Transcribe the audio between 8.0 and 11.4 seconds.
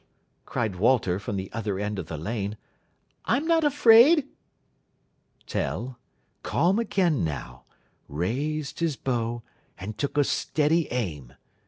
raised his bow and took a steady aim.